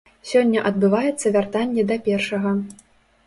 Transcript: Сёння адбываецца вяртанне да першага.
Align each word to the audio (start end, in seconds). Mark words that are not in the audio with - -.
Сёння 0.29 0.61
адбываецца 0.69 1.33
вяртанне 1.35 1.85
да 1.91 1.97
першага. 2.07 2.57